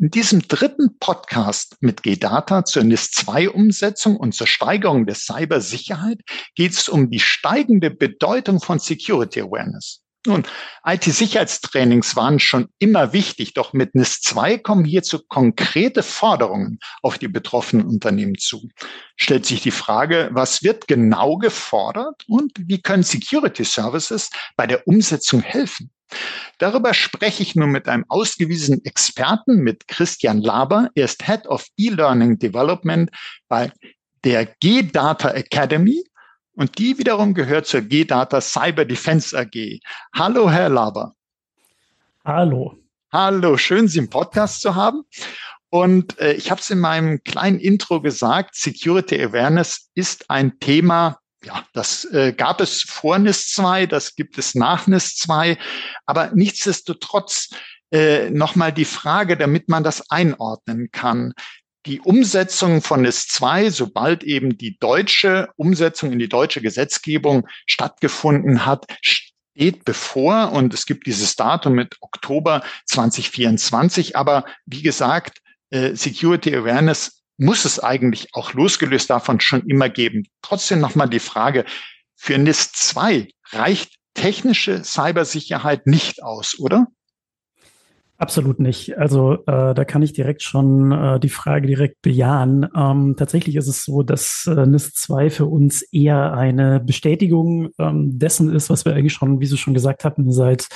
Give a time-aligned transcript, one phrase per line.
[0.00, 6.20] In diesem dritten Podcast mit G-Data zur NIS-2-Umsetzung und zur Steigerung der Cybersicherheit
[6.56, 10.03] geht es um die steigende Bedeutung von Security Awareness.
[10.26, 10.44] Nun,
[10.86, 17.28] IT-Sicherheitstrainings waren schon immer wichtig, doch mit NIS 2 kommen hierzu konkrete Forderungen auf die
[17.28, 18.70] betroffenen Unternehmen zu.
[19.16, 24.88] Stellt sich die Frage, was wird genau gefordert und wie können Security Services bei der
[24.88, 25.90] Umsetzung helfen?
[26.58, 30.88] Darüber spreche ich nun mit einem ausgewiesenen Experten, mit Christian Laber.
[30.94, 33.10] Er ist Head of E-Learning Development
[33.48, 33.72] bei
[34.22, 36.02] der G-Data Academy
[36.56, 39.80] und die wiederum gehört zur G-Data Cyber Defense AG.
[40.14, 41.14] Hallo, Herr Laber.
[42.24, 42.76] Hallo.
[43.12, 45.04] Hallo, schön, Sie im Podcast zu haben.
[45.70, 51.18] Und äh, ich habe es in meinem kleinen Intro gesagt, Security Awareness ist ein Thema,
[51.44, 55.58] ja, das äh, gab es vor NIS 2, das gibt es nach NIS 2.
[56.06, 57.50] Aber nichtsdestotrotz
[57.92, 61.34] äh, nochmal die Frage, damit man das einordnen kann.
[61.86, 68.64] Die Umsetzung von NIS 2, sobald eben die deutsche Umsetzung in die deutsche Gesetzgebung stattgefunden
[68.64, 74.16] hat, steht bevor und es gibt dieses Datum mit Oktober 2024.
[74.16, 80.24] Aber wie gesagt, äh, Security Awareness muss es eigentlich auch losgelöst davon schon immer geben.
[80.40, 81.66] Trotzdem nochmal die Frage,
[82.16, 86.86] für NIS 2 reicht technische Cybersicherheit nicht aus, oder?
[88.16, 88.96] Absolut nicht.
[88.96, 92.66] Also äh, da kann ich direkt schon äh, die Frage direkt bejahen.
[92.74, 98.16] Ähm, tatsächlich ist es so, dass äh, NIS 2 für uns eher eine Bestätigung ähm,
[98.16, 100.68] dessen ist, was wir eigentlich schon, wie Sie schon gesagt hatten, seit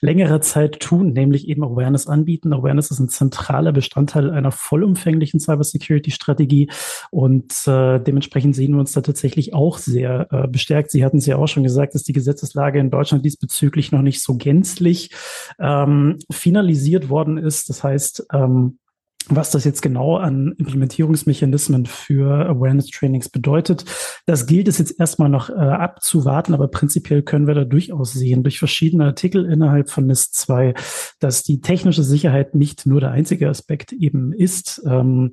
[0.00, 2.52] längerer Zeit tun, nämlich eben Awareness anbieten.
[2.52, 6.70] Awareness ist ein zentraler Bestandteil einer vollumfänglichen Cybersecurity-Strategie
[7.10, 10.90] und äh, dementsprechend sehen wir uns da tatsächlich auch sehr äh, bestärkt.
[10.90, 14.22] Sie hatten es ja auch schon gesagt, dass die Gesetzeslage in Deutschland diesbezüglich noch nicht
[14.22, 15.10] so gänzlich
[15.58, 17.68] ähm, finalisiert worden ist.
[17.68, 18.78] Das heißt, ähm,
[19.28, 23.84] was das jetzt genau an Implementierungsmechanismen für Awareness-Trainings bedeutet.
[24.26, 28.42] Das gilt es jetzt erstmal noch äh, abzuwarten, aber prinzipiell können wir da durchaus sehen,
[28.42, 30.74] durch verschiedene Artikel innerhalb von NIS 2,
[31.18, 34.82] dass die technische Sicherheit nicht nur der einzige Aspekt eben ist.
[34.86, 35.32] Ähm,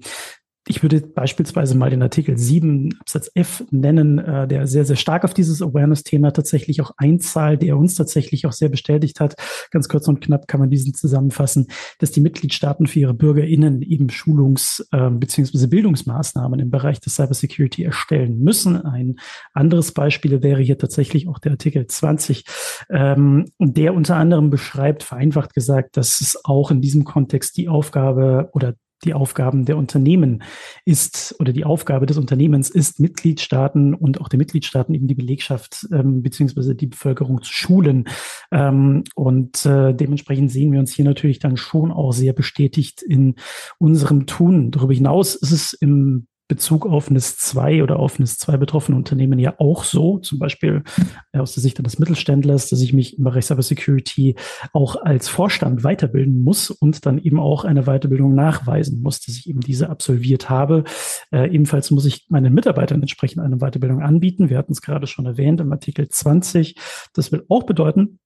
[0.67, 5.23] ich würde beispielsweise mal den Artikel 7 Absatz F nennen, äh, der sehr, sehr stark
[5.23, 9.35] auf dieses Awareness-Thema tatsächlich auch einzahlt, der uns tatsächlich auch sehr bestätigt hat.
[9.69, 11.67] Ganz kurz und knapp kann man diesen zusammenfassen,
[11.99, 15.67] dass die Mitgliedstaaten für ihre BürgerInnen eben Schulungs- äh, bzw.
[15.67, 18.83] Bildungsmaßnahmen im Bereich der Cybersecurity erstellen müssen.
[18.83, 19.17] Ein
[19.53, 22.43] anderes Beispiel wäre hier tatsächlich auch der Artikel 20,
[22.89, 28.49] ähm, der unter anderem beschreibt, vereinfacht gesagt, dass es auch in diesem Kontext die Aufgabe
[28.53, 30.43] oder die Aufgaben der Unternehmen
[30.85, 35.87] ist oder die Aufgabe des Unternehmens ist, Mitgliedstaaten und auch der Mitgliedstaaten eben die Belegschaft
[35.91, 38.07] ähm, beziehungsweise die Bevölkerung zu schulen.
[38.51, 43.35] Ähm, und äh, dementsprechend sehen wir uns hier natürlich dann schon auch sehr bestätigt in
[43.77, 44.71] unserem Tun.
[44.71, 49.39] Darüber hinaus ist es im Bezug auf NIS 2 oder auf NIS 2 betroffene Unternehmen
[49.39, 50.83] ja auch so, zum Beispiel
[51.31, 54.35] äh, aus der Sicht eines Mittelständlers, dass ich mich im Bereich Cybersecurity
[54.73, 59.49] auch als Vorstand weiterbilden muss und dann eben auch eine Weiterbildung nachweisen muss, dass ich
[59.49, 60.83] eben diese absolviert habe.
[61.31, 64.49] Äh, ebenfalls muss ich meinen Mitarbeitern entsprechend eine Weiterbildung anbieten.
[64.49, 66.75] Wir hatten es gerade schon erwähnt im Artikel 20.
[67.13, 68.19] Das will auch bedeuten,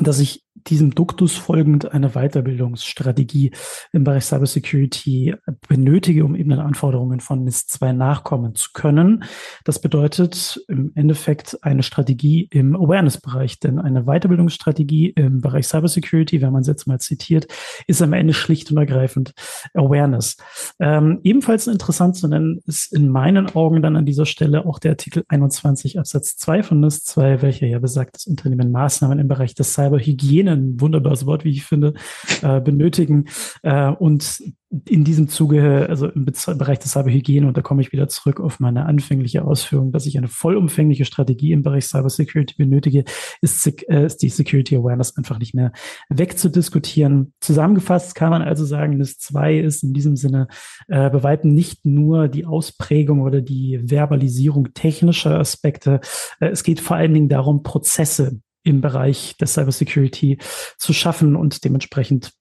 [0.00, 3.52] dass ich diesem Duktus folgend eine Weiterbildungsstrategie
[3.92, 5.34] im Bereich Cybersecurity
[5.68, 9.24] benötige, um eben den Anforderungen von NIS 2 nachkommen zu können.
[9.64, 16.52] Das bedeutet im Endeffekt eine Strategie im Awareness-Bereich, denn eine Weiterbildungsstrategie im Bereich Cybersecurity, wenn
[16.52, 17.46] man es jetzt mal zitiert,
[17.86, 19.32] ist am Ende schlicht und ergreifend
[19.74, 20.36] Awareness.
[20.80, 24.92] Ähm, ebenfalls interessant zu nennen ist in meinen Augen dann an dieser Stelle auch der
[24.92, 29.54] Artikel 21 Absatz 2 von NIS 2, welcher ja besagt, dass Unternehmen Maßnahmen im Bereich
[29.54, 31.94] des Cyberhygiene ein wunderbares Wort, wie ich finde,
[32.42, 33.26] äh, benötigen.
[33.62, 34.42] Äh, und
[34.84, 38.60] in diesem Zuge, also im Bereich der Cyberhygiene, und da komme ich wieder zurück auf
[38.60, 43.04] meine anfängliche Ausführung, dass ich eine vollumfängliche Strategie im Bereich Cybersecurity benötige,
[43.40, 45.72] ist, äh, ist die Security Awareness einfach nicht mehr
[46.10, 47.32] wegzudiskutieren.
[47.40, 50.48] Zusammengefasst kann man also sagen, NIS 2 ist in diesem Sinne
[50.88, 56.00] äh, bei weitem nicht nur die Ausprägung oder die Verbalisierung technischer Aspekte.
[56.40, 60.38] Äh, es geht vor allen Dingen darum, Prozesse im Bereich der Cybersecurity
[60.76, 62.32] zu schaffen und dementsprechend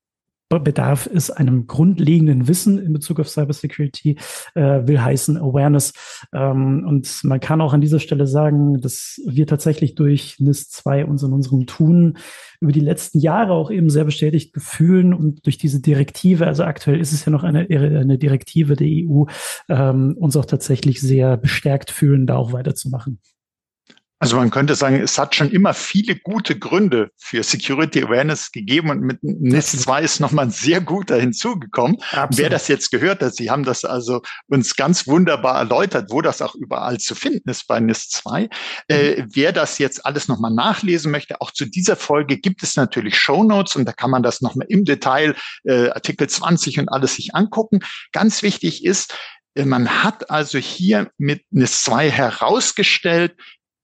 [0.50, 4.18] bedarf es einem grundlegenden Wissen in Bezug auf Cybersecurity,
[4.56, 5.94] äh, will heißen Awareness.
[6.34, 11.06] Ähm, und man kann auch an dieser Stelle sagen, dass wir tatsächlich durch NIST 2
[11.06, 12.18] uns in unserem Tun
[12.62, 17.00] über die letzten Jahre auch eben sehr bestätigt gefühlen und durch diese Direktive, also aktuell
[17.00, 19.26] ist es ja noch eine, eine Direktive der EU,
[19.70, 23.20] ähm, uns auch tatsächlich sehr bestärkt fühlen, da auch weiterzumachen.
[24.20, 28.90] Also man könnte sagen, es hat schon immer viele gute Gründe für Security Awareness gegeben
[28.90, 31.98] und mit NIS 2 ist nochmal sehr guter hinzugekommen.
[32.12, 32.38] Absolut.
[32.38, 36.42] Wer das jetzt gehört hat, Sie haben das also uns ganz wunderbar erläutert, wo das
[36.42, 38.42] auch überall zu finden ist bei NIS 2.
[38.42, 38.48] Mhm.
[38.88, 43.20] Äh, wer das jetzt alles nochmal nachlesen möchte, auch zu dieser Folge gibt es natürlich
[43.20, 47.16] Show Notes und da kann man das nochmal im Detail, äh, Artikel 20 und alles
[47.16, 47.82] sich angucken.
[48.14, 49.14] Ganz wichtig ist,
[49.58, 53.36] äh, man hat also hier mit NIS 2 herausgestellt,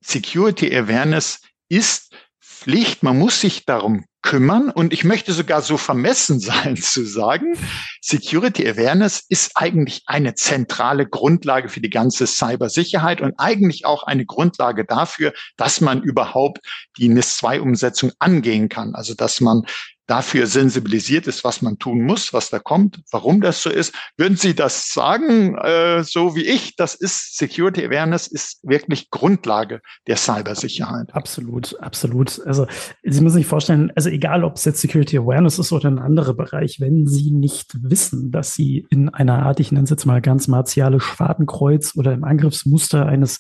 [0.03, 1.39] Security Awareness
[1.69, 3.03] ist Pflicht.
[3.03, 4.71] Man muss sich darum kümmern.
[4.71, 7.55] Und ich möchte sogar so vermessen sein zu sagen,
[8.01, 14.25] Security Awareness ist eigentlich eine zentrale Grundlage für die ganze Cybersicherheit und eigentlich auch eine
[14.25, 16.59] Grundlage dafür, dass man überhaupt
[16.97, 18.95] die NIS-2-Umsetzung angehen kann.
[18.95, 19.63] Also dass man
[20.07, 23.93] dafür sensibilisiert ist, was man tun muss, was da kommt, warum das so ist.
[24.17, 26.75] Würden Sie das sagen, äh, so wie ich?
[26.75, 31.13] Das ist Security Awareness ist wirklich Grundlage der Cybersicherheit.
[31.13, 32.41] Absolut, absolut.
[32.45, 32.67] Also
[33.03, 36.33] Sie müssen sich vorstellen, also egal, ob es jetzt Security Awareness ist oder ein anderer
[36.33, 40.21] Bereich, wenn Sie nicht wissen, dass Sie in einer Art, ich nenne es jetzt mal
[40.21, 43.39] ganz martiale Schwadenkreuz oder im Angriffsmuster eines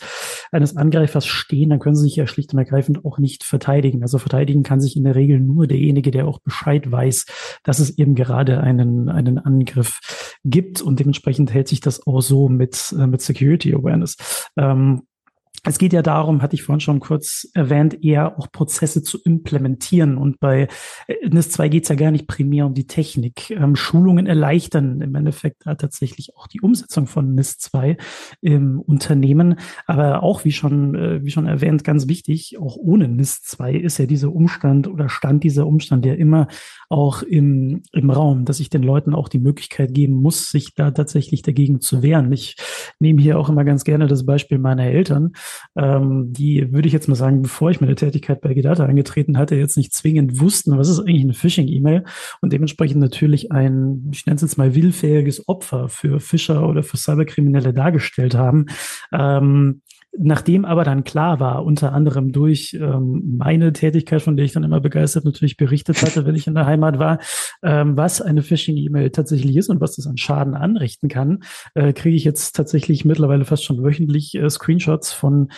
[0.51, 4.01] eines Angreifers stehen, dann können Sie sich ja schlicht und ergreifend auch nicht verteidigen.
[4.01, 7.25] Also verteidigen kann sich in der Regel nur derjenige, der auch Bescheid weiß,
[7.63, 9.99] dass es eben gerade einen, einen Angriff
[10.45, 14.49] gibt und dementsprechend hält sich das auch so mit, äh, mit Security Awareness.
[14.57, 15.03] Ähm,
[15.65, 20.17] es geht ja darum, hatte ich vorhin schon kurz erwähnt, eher auch Prozesse zu implementieren.
[20.17, 20.67] Und bei
[21.29, 23.49] NIS 2 geht es ja gar nicht primär um die Technik.
[23.49, 27.95] Ähm, Schulungen erleichtern im Endeffekt tatsächlich auch die Umsetzung von NIS 2
[28.41, 29.55] im Unternehmen.
[29.85, 33.99] Aber auch, wie schon, äh, wie schon erwähnt, ganz wichtig, auch ohne NIS 2 ist
[33.99, 36.47] ja dieser Umstand oder stand dieser Umstand ja immer
[36.89, 40.91] auch im, im Raum, dass ich den Leuten auch die Möglichkeit geben muss, sich da
[40.91, 42.33] tatsächlich dagegen zu wehren.
[42.33, 42.57] Ich
[42.99, 45.31] nehme hier auch immer ganz gerne das Beispiel meiner Eltern
[45.75, 49.55] ähm, die, würde ich jetzt mal sagen, bevor ich meine Tätigkeit bei Gedata angetreten hatte,
[49.55, 52.03] jetzt nicht zwingend wussten, was ist eigentlich eine Phishing-E-Mail
[52.41, 56.97] und dementsprechend natürlich ein, ich nenne es jetzt mal willfähriges Opfer für Fischer oder für
[56.97, 58.65] Cyberkriminelle dargestellt haben.
[59.11, 59.81] Ähm,
[60.17, 64.63] Nachdem aber dann klar war, unter anderem durch ähm, meine Tätigkeit, von der ich dann
[64.63, 67.19] immer begeistert natürlich berichtet hatte, wenn ich in der Heimat war,
[67.63, 71.43] ähm, was eine Phishing-E-Mail tatsächlich ist und was das an Schaden anrichten kann,
[71.73, 75.49] äh, kriege ich jetzt tatsächlich mittlerweile fast schon wöchentlich äh, Screenshots von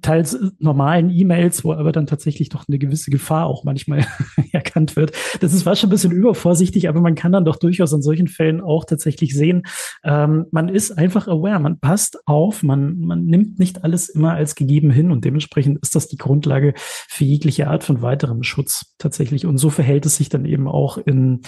[0.00, 4.06] teils normalen E-Mails, wo aber dann tatsächlich doch eine gewisse Gefahr auch manchmal
[4.52, 5.12] erkannt wird.
[5.40, 8.60] Das ist schon ein bisschen übervorsichtig, aber man kann dann doch durchaus in solchen Fällen
[8.60, 9.62] auch tatsächlich sehen,
[10.04, 14.54] ähm, man ist einfach aware, man passt auf, man, man nimmt nicht alles immer als
[14.54, 19.46] gegeben hin und dementsprechend ist das die Grundlage für jegliche Art von weiterem Schutz tatsächlich.
[19.46, 21.40] Und so verhält es sich dann eben auch in,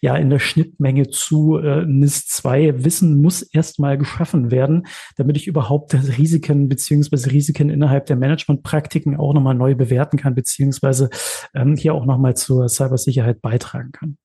[0.00, 2.84] ja, in der Schnittmenge zu äh, NIS 2.
[2.84, 9.16] Wissen muss erstmal geschaffen werden, damit ich überhaupt Risiken beziehungsweise Risiken in innerhalb der Managementpraktiken
[9.16, 11.08] auch nochmal neu bewerten kann, beziehungsweise
[11.54, 14.18] ähm, hier auch nochmal zur Cybersicherheit beitragen kann.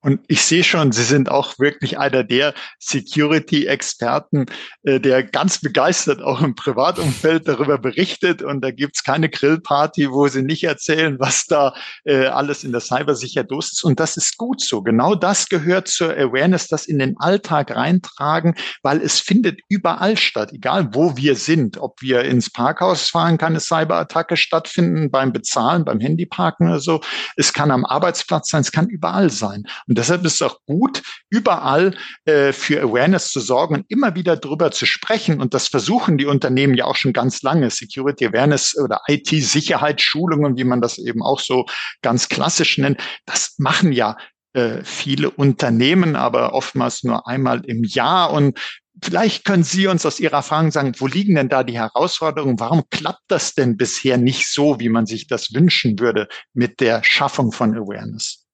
[0.00, 4.46] Und ich sehe schon, Sie sind auch wirklich einer der Security-Experten,
[4.84, 8.40] äh, der ganz begeistert auch im Privatumfeld darüber berichtet.
[8.42, 11.74] Und da gibt's keine Grillparty, wo Sie nicht erzählen, was da
[12.04, 13.82] äh, alles in der Cybersicherheit ist.
[13.82, 14.82] Und das ist gut so.
[14.82, 20.52] Genau das gehört zur Awareness, das in den Alltag reintragen, weil es findet überall statt,
[20.52, 21.76] egal wo wir sind.
[21.78, 27.00] Ob wir ins Parkhaus fahren, kann eine Cyberattacke stattfinden, beim Bezahlen, beim Handyparken oder so.
[27.34, 29.64] Es kann am Arbeitsplatz sein, es kann überall sein.
[29.88, 34.36] Und deshalb ist es auch gut, überall äh, für Awareness zu sorgen und immer wieder
[34.36, 35.40] drüber zu sprechen.
[35.40, 37.70] Und das versuchen die Unternehmen ja auch schon ganz lange.
[37.70, 41.64] Security Awareness oder IT-Sicherheitsschulungen, wie man das eben auch so
[42.02, 44.16] ganz klassisch nennt, das machen ja
[44.52, 48.32] äh, viele Unternehmen, aber oftmals nur einmal im Jahr.
[48.32, 48.58] Und
[49.00, 52.58] Vielleicht können Sie uns aus Ihrer Erfahrung sagen, wo liegen denn da die Herausforderungen?
[52.58, 57.04] Warum klappt das denn bisher nicht so, wie man sich das wünschen würde mit der
[57.04, 58.47] Schaffung von Awareness?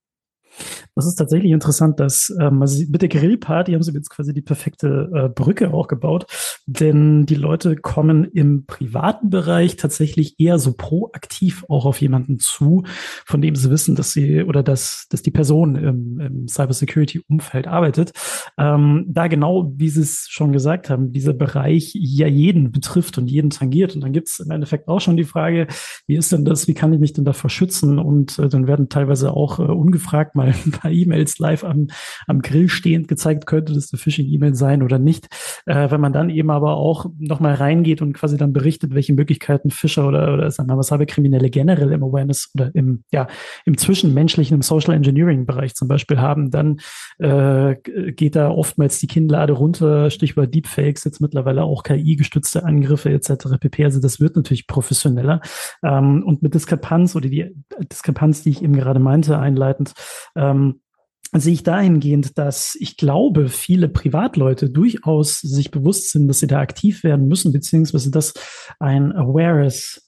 [0.95, 4.43] Das ist tatsächlich interessant, dass ähm, also mit der Grillparty haben sie jetzt quasi die
[4.43, 6.27] perfekte äh, Brücke auch gebaut,
[6.67, 12.85] denn die Leute kommen im privaten Bereich tatsächlich eher so proaktiv auch auf jemanden zu,
[13.27, 18.13] von dem sie wissen, dass sie oder dass, dass die Person im, im Cybersecurity-Umfeld arbeitet.
[18.57, 23.29] Ähm, da genau, wie Sie es schon gesagt haben, dieser Bereich ja jeden betrifft und
[23.29, 23.95] jeden tangiert.
[23.95, 25.67] Und dann gibt es im Endeffekt auch schon die Frage,
[26.07, 27.99] wie ist denn das, wie kann ich mich denn davor schützen?
[27.99, 31.89] Und äh, dann werden teilweise auch äh, ungefragt mal mal ein paar E-Mails live am,
[32.27, 35.29] am Grill stehend gezeigt, könnte das eine Phishing-E-Mail sein oder nicht.
[35.67, 39.71] Äh, wenn man dann eben aber auch nochmal reingeht und quasi dann berichtet, welche Möglichkeiten
[39.71, 43.27] Fischer oder, oder sagen wir mal, Cyberkriminelle generell im Awareness oder im, ja,
[43.65, 46.81] im zwischenmenschlichen, im Social Engineering-Bereich zum Beispiel haben, dann
[47.19, 47.77] äh,
[48.13, 53.59] geht da oftmals die Kinnlade runter, Stichwort Deepfakes, jetzt mittlerweile auch KI-gestützte Angriffe etc.
[53.61, 53.85] pp.
[53.85, 55.41] Also das wird natürlich professioneller.
[55.83, 57.55] Ähm, und mit Diskrepanz oder die
[57.91, 59.93] Diskrepanz, die ich eben gerade meinte, einleitend,
[60.37, 60.81] ähm,
[61.33, 66.61] sehe ich dahingehend, dass ich glaube, viele Privatleute durchaus sich bewusst sind, dass sie da
[66.61, 68.35] aktiv werden müssen, beziehungsweise dass
[68.79, 70.04] ein Awareness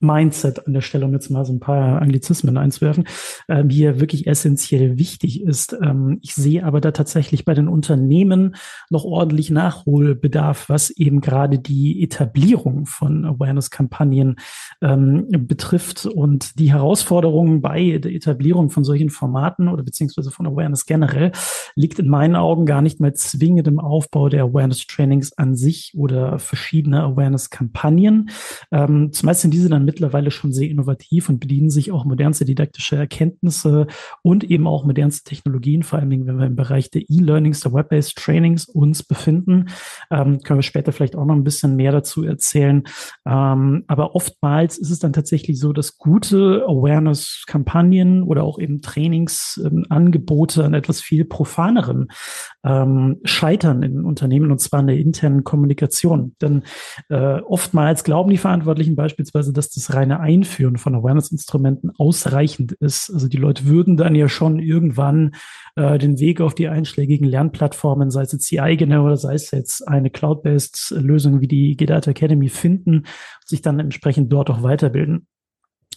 [0.00, 3.04] Mindset an der Stelle, um jetzt mal so ein paar Anglizismen einzuwerfen,
[3.48, 5.76] ähm, hier wirklich essentiell wichtig ist.
[5.82, 8.54] Ähm, ich sehe aber da tatsächlich bei den Unternehmen
[8.90, 14.36] noch ordentlich Nachholbedarf, was eben gerade die Etablierung von Awareness-Kampagnen
[14.82, 20.86] ähm, betrifft und die Herausforderungen bei der Etablierung von solchen Formaten oder beziehungsweise von Awareness
[20.86, 21.32] generell
[21.74, 26.38] liegt in meinen Augen gar nicht mehr zwingend im Aufbau der Awareness-Trainings an sich oder
[26.38, 28.30] verschiedener Awareness-Kampagnen.
[28.70, 32.96] Ähm, zumeist sind diese dann mittlerweile schon sehr innovativ und bedienen sich auch modernste didaktische
[32.96, 33.86] Erkenntnisse
[34.22, 37.72] und eben auch modernste Technologien, vor allen Dingen, wenn wir im Bereich der E-Learnings, der
[37.72, 39.70] Web-based Trainings uns befinden.
[40.10, 42.84] Ähm, können wir später vielleicht auch noch ein bisschen mehr dazu erzählen.
[43.26, 50.60] Ähm, aber oftmals ist es dann tatsächlich so, dass gute Awareness-Kampagnen oder auch eben Trainingsangebote
[50.60, 52.08] ähm, an etwas viel profanerem
[52.62, 56.36] ähm, scheitern in Unternehmen und zwar in der internen Kommunikation.
[56.42, 56.62] Denn
[57.08, 63.10] äh, oftmals glauben die Verantwortlichen beispielsweise, dass das reine Einführen von Awareness-Instrumenten ausreichend ist.
[63.12, 65.34] Also die Leute würden dann ja schon irgendwann
[65.76, 69.50] äh, den Weg auf die einschlägigen Lernplattformen, sei es jetzt die eigene oder sei es
[69.50, 73.04] jetzt eine Cloud-based Lösung wie die GData Academy finden,
[73.44, 75.26] sich dann entsprechend dort auch weiterbilden.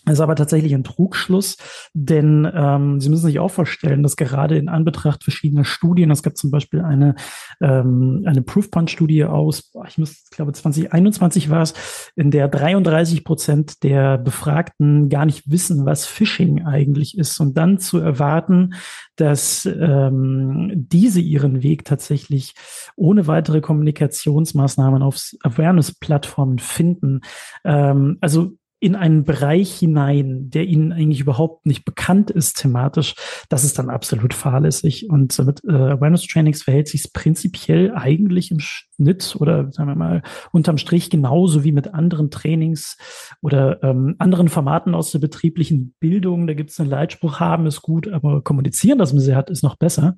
[0.05, 1.57] Das ist aber tatsächlich ein Trugschluss,
[1.93, 6.37] denn ähm, Sie müssen sich auch vorstellen, dass gerade in Anbetracht verschiedener Studien, es gab
[6.37, 7.15] zum Beispiel eine,
[7.61, 11.75] ähm, eine Proofpoint-Studie aus, ich muss, glaube 2021 war es,
[12.15, 17.39] in der 33 Prozent der Befragten gar nicht wissen, was Phishing eigentlich ist.
[17.39, 18.73] Und dann zu erwarten,
[19.17, 22.55] dass ähm, diese ihren Weg tatsächlich
[22.95, 27.21] ohne weitere Kommunikationsmaßnahmen auf Awareness-Plattformen finden.
[27.63, 33.13] Ähm, also in einen Bereich hinein, der ihnen eigentlich überhaupt nicht bekannt ist thematisch,
[33.47, 35.07] das ist dann absolut fahrlässig.
[35.07, 39.95] Und mit äh, Awareness Trainings verhält sich es prinzipiell eigentlich im Schnitt oder sagen wir
[39.95, 42.97] mal unterm Strich genauso wie mit anderen Trainings
[43.43, 46.47] oder ähm, anderen Formaten aus der betrieblichen Bildung.
[46.47, 49.61] Da gibt es einen Leitspruch, haben ist gut, aber kommunizieren, das man sie hat, ist
[49.61, 50.17] noch besser.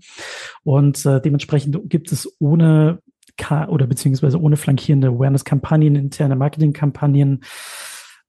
[0.63, 2.99] Und äh, dementsprechend gibt es ohne
[3.35, 7.41] K oder beziehungsweise ohne flankierende Awareness-Kampagnen, interne Marketing-Kampagnen,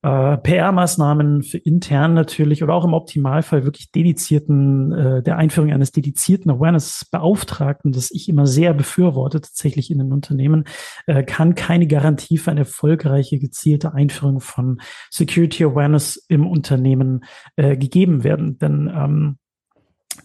[0.05, 5.91] äh, PR-Maßnahmen für intern natürlich oder auch im Optimalfall wirklich dedizierten, äh, der Einführung eines
[5.91, 10.65] dedizierten Awareness-Beauftragten, das ich immer sehr befürworte, tatsächlich in den Unternehmen,
[11.07, 17.23] äh, kann keine Garantie für eine erfolgreiche, gezielte Einführung von Security Awareness im Unternehmen
[17.55, 18.59] äh, gegeben werden.
[18.59, 19.37] Denn ähm,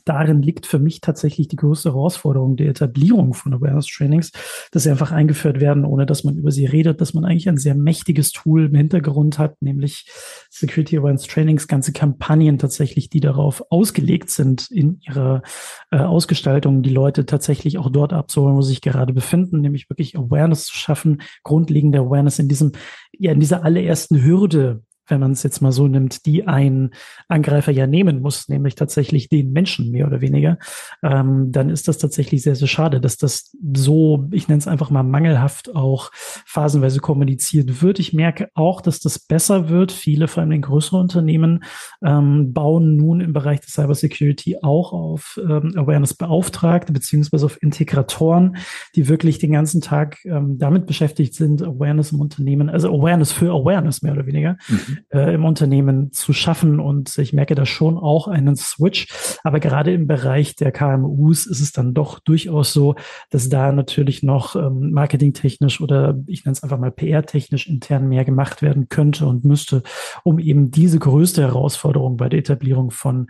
[0.04, 4.33] darin liegt für mich tatsächlich die größte Herausforderung der Etablierung von Awareness Trainings,
[4.73, 7.57] dass sie einfach eingeführt werden, ohne dass man über sie redet, dass man eigentlich ein
[7.57, 10.11] sehr mächtiges Tool im Hintergrund hat, nämlich
[10.50, 15.42] Security Awareness Trainings, ganze Kampagnen tatsächlich, die darauf ausgelegt sind, in ihrer
[15.90, 20.16] äh, Ausgestaltung die Leute tatsächlich auch dort abzuholen, wo sie sich gerade befinden, nämlich wirklich
[20.16, 22.73] Awareness zu schaffen, grundlegende Awareness in diesem,
[23.12, 26.90] ja, in dieser allerersten Hürde wenn man es jetzt mal so nimmt, die ein
[27.29, 30.59] Angreifer ja nehmen muss, nämlich tatsächlich den Menschen mehr oder weniger,
[31.02, 34.90] ähm, dann ist das tatsächlich sehr, sehr schade, dass das so, ich nenne es einfach
[34.90, 37.99] mal mangelhaft auch phasenweise kommuniziert wird.
[37.99, 39.93] Ich merke auch, dass das besser wird.
[39.93, 41.64] Viele, vor allem in größeren Unternehmen,
[42.02, 48.57] ähm, bauen nun im Bereich der Cybersecurity auch auf ähm, Awareness-Beauftragte beziehungsweise auf Integratoren,
[48.95, 53.52] die wirklich den ganzen Tag ähm, damit beschäftigt sind, Awareness im Unternehmen, also Awareness für
[53.52, 56.80] Awareness mehr oder weniger, mhm äh, im Unternehmen zu schaffen.
[56.80, 59.09] Und ich merke da schon auch einen Switch.
[59.45, 62.95] Aber gerade im Bereich der KMUs ist es dann doch durchaus so,
[63.30, 68.25] dass da natürlich noch ähm, marketingtechnisch oder ich nenne es einfach mal PR-technisch intern mehr
[68.25, 69.83] gemacht werden könnte und müsste,
[70.25, 73.28] um eben diese größte Herausforderung bei der Etablierung von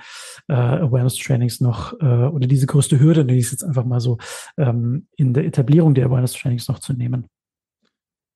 [0.49, 4.19] äh, Awareness-Trainings noch äh, oder diese größte Hürde, nenne ich es jetzt einfach mal so,
[4.57, 7.27] ähm, in der Etablierung der Awareness-Trainings noch zu nehmen.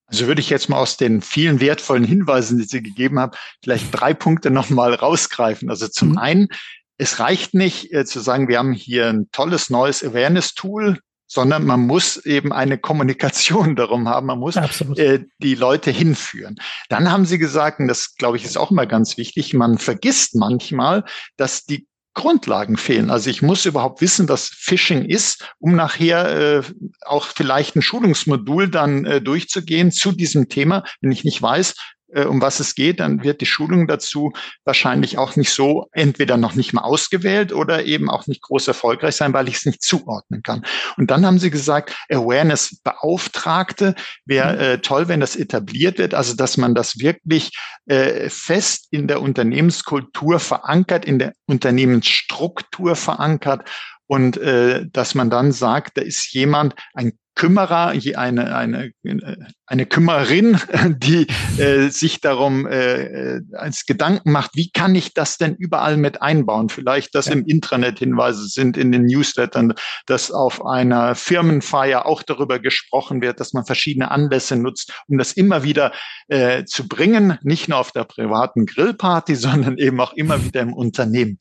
[0.06, 3.32] Also würde ich jetzt mal aus den vielen wertvollen Hinweisen, die Sie gegeben haben,
[3.62, 5.70] vielleicht drei Punkte nochmal rausgreifen.
[5.70, 6.18] Also zum mhm.
[6.18, 6.49] einen,
[6.99, 11.80] es reicht nicht äh, zu sagen, wir haben hier ein tolles neues Awareness-Tool, sondern man
[11.80, 16.56] muss eben eine Kommunikation darum haben, man muss äh, die Leute hinführen.
[16.88, 20.37] Dann haben Sie gesagt, und das glaube ich ist auch immer ganz wichtig, man vergisst
[20.37, 21.04] manchmal,
[21.37, 23.11] dass die Grundlagen fehlen.
[23.11, 26.62] Also ich muss überhaupt wissen, was Phishing ist, um nachher äh,
[27.04, 30.85] auch vielleicht ein Schulungsmodul dann äh, durchzugehen zu diesem Thema.
[31.00, 31.75] Wenn ich nicht weiß,
[32.23, 34.33] um was es geht, dann wird die Schulung dazu
[34.64, 39.16] wahrscheinlich auch nicht so entweder noch nicht mal ausgewählt oder eben auch nicht groß erfolgreich
[39.16, 40.64] sein, weil ich es nicht zuordnen kann.
[40.97, 43.94] Und dann haben sie gesagt, Awareness-Beauftragte
[44.25, 44.61] wäre mhm.
[44.61, 47.50] äh, toll, wenn das etabliert wird, also dass man das wirklich
[47.87, 53.68] äh, fest in der Unternehmenskultur verankert, in der Unternehmensstruktur verankert
[54.06, 58.93] und äh, dass man dann sagt, da ist jemand, ein Kümmerer, eine, eine,
[59.67, 60.61] eine Kümmerin,
[60.99, 61.26] die
[61.59, 66.69] äh, sich darum äh, als Gedanken macht, wie kann ich das denn überall mit einbauen?
[66.69, 67.33] Vielleicht, dass ja.
[67.33, 69.75] im Intranet Hinweise sind, in den Newslettern,
[70.07, 75.33] dass auf einer Firmenfeier auch darüber gesprochen wird, dass man verschiedene Anlässe nutzt, um das
[75.33, 75.93] immer wieder
[76.29, 80.73] äh, zu bringen, nicht nur auf der privaten Grillparty, sondern eben auch immer wieder im
[80.73, 81.38] Unternehmen.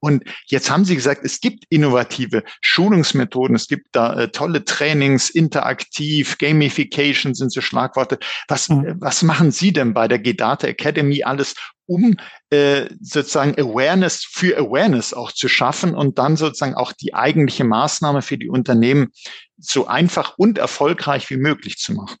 [0.00, 5.33] Und jetzt haben Sie gesagt, es gibt innovative Schulungsmethoden, es gibt da äh, tolle Trainings,
[5.34, 8.18] interaktiv, Gamification sind so Schlagworte.
[8.48, 8.96] Was, mhm.
[8.98, 11.54] was machen Sie denn bei der G-Data Academy alles,
[11.86, 12.16] um
[12.50, 18.22] äh, sozusagen Awareness für Awareness auch zu schaffen und dann sozusagen auch die eigentliche Maßnahme
[18.22, 19.12] für die Unternehmen
[19.58, 22.16] so einfach und erfolgreich wie möglich zu machen?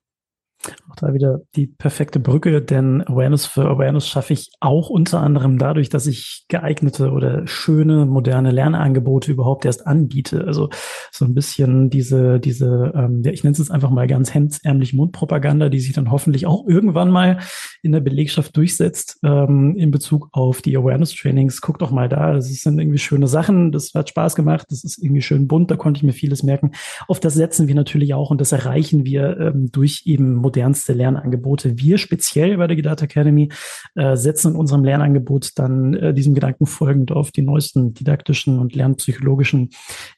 [0.90, 5.58] Auch da wieder die perfekte Brücke, denn Awareness für Awareness schaffe ich auch unter anderem
[5.58, 10.44] dadurch, dass ich geeignete oder schöne, moderne Lernangebote überhaupt erst anbiete.
[10.46, 10.70] Also
[11.10, 14.94] so ein bisschen diese, diese, ähm, ja, ich nenne es jetzt einfach mal ganz hemdsärmlich
[14.94, 17.38] Mundpropaganda, die sich dann hoffentlich auch irgendwann mal
[17.82, 21.60] in der Belegschaft durchsetzt ähm, in Bezug auf die Awareness-Trainings.
[21.60, 25.02] Guck doch mal da, das sind irgendwie schöne Sachen, das hat Spaß gemacht, das ist
[25.02, 26.72] irgendwie schön bunt, da konnte ich mir vieles merken.
[27.08, 31.78] Auf das setzen wir natürlich auch und das erreichen wir ähm, durch eben modernste Lernangebote.
[31.78, 33.50] Wir speziell bei der Gedata Academy
[33.96, 38.76] äh, setzen in unserem Lernangebot dann äh, diesem Gedanken folgend auf die neuesten didaktischen und
[38.76, 39.70] lernpsychologischen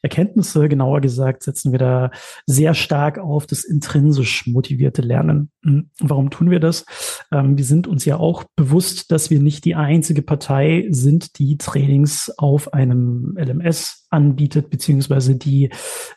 [0.03, 0.69] Erkenntnisse.
[0.69, 2.11] Genauer gesagt setzen wir da
[2.45, 5.49] sehr stark auf das intrinsisch motivierte Lernen.
[5.63, 6.85] Hm, warum tun wir das?
[7.31, 11.57] Ähm, wir sind uns ja auch bewusst, dass wir nicht die einzige Partei sind, die
[11.57, 15.69] Trainings auf einem LMS anbietet, beziehungsweise die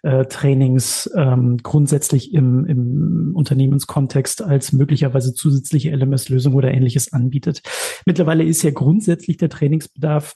[0.03, 7.63] äh, Trainings ähm, grundsätzlich im, im Unternehmenskontext als möglicherweise zusätzliche LMS-Lösung oder ähnliches anbietet.
[8.07, 10.35] Mittlerweile ist ja grundsätzlich der Trainingsbedarf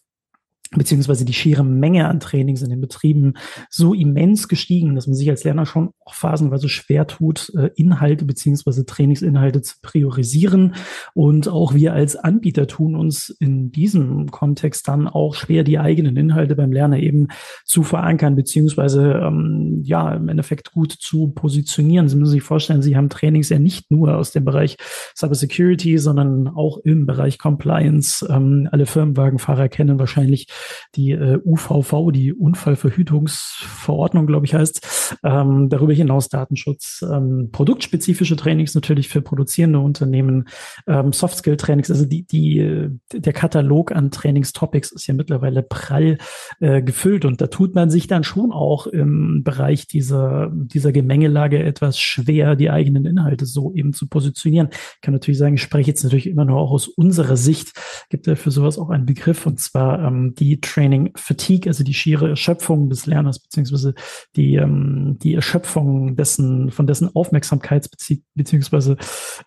[0.76, 3.34] beziehungsweise die schiere Menge an Trainings in den Betrieben
[3.70, 8.24] so immens gestiegen, dass man sich als Lerner schon auch phasenweise schwer tut, äh, Inhalte
[8.24, 10.74] beziehungsweise Trainingsinhalte zu priorisieren.
[11.14, 16.16] Und auch wir als Anbieter tun uns in diesem Kontext dann auch schwer, die eigenen
[16.16, 17.28] Inhalte beim Lerner eben
[17.64, 22.08] zu verankern, beziehungsweise ähm, ja, im Endeffekt gut zu positionieren.
[22.08, 24.76] Sie müssen sich vorstellen, Sie haben Trainings ja nicht nur aus dem Bereich
[25.16, 28.26] Cybersecurity, sondern auch im Bereich Compliance.
[28.28, 30.48] Ähm, alle Firmenwagenfahrer kennen wahrscheinlich
[30.94, 35.18] die äh, UVV, die Unfallverhütungsverordnung, glaube ich, heißt.
[35.22, 40.48] Ähm, darüber hinaus Datenschutz, ähm, produktspezifische Trainings natürlich für produzierende Unternehmen,
[40.87, 46.18] ähm, Soft-Skill-Trainings, also die, die, der Katalog an Trainings-Topics ist ja mittlerweile prall
[46.61, 51.62] äh, gefüllt und da tut man sich dann schon auch im Bereich dieser, dieser Gemengelage
[51.62, 54.68] etwas schwer, die eigenen Inhalte so eben zu positionieren.
[54.72, 57.72] Ich kann natürlich sagen, ich spreche jetzt natürlich immer nur auch aus unserer Sicht,
[58.11, 61.94] gibt ja für sowas auch einen Begriff und zwar ähm, die Training Fatigue, also die
[61.94, 63.94] schiere Erschöpfung des Lerners, beziehungsweise
[64.37, 67.90] die, ähm, die Erschöpfung dessen, von dessen Aufmerksamkeits-
[68.35, 68.96] beziehungsweise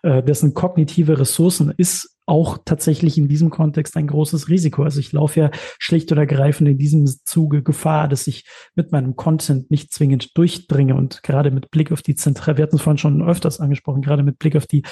[0.02, 4.82] äh, dessen kognitive Ressourcen ist auch tatsächlich in diesem Kontext ein großes Risiko.
[4.82, 9.16] Also ich laufe ja schlicht oder ergreifend in diesem Zuge Gefahr, dass ich mit meinem
[9.16, 12.98] Content nicht zwingend durchdringe und gerade mit Blick auf die zentrale, wir hatten es vorhin
[12.98, 14.82] schon öfters angesprochen, gerade mit Blick auf die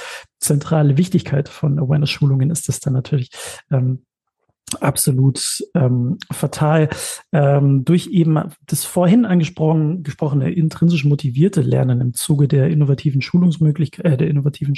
[0.40, 3.30] zentrale Wichtigkeit von Awareness-Schulungen ist das dann natürlich
[3.70, 4.04] ähm,
[4.80, 6.88] absolut ähm, fatal.
[7.32, 14.12] Ähm, durch eben das vorhin angesprochen, gesprochene intrinsisch motivierte Lernen im Zuge der innovativen Schulungsmöglichkeiten,
[14.12, 14.74] äh, der innovativen